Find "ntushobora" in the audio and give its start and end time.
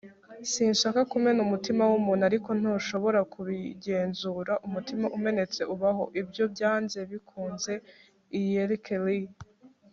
2.59-3.19